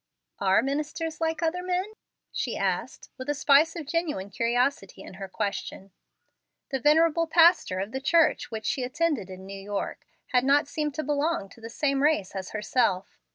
[0.39, 1.93] "Are ministers like other men?"
[2.31, 5.91] she asked, with a spice of genuine curiosity in her question.
[6.71, 10.95] The venerable pastor of the church which she attended in New York had not seemed
[10.95, 13.19] to belong to the same race as herself.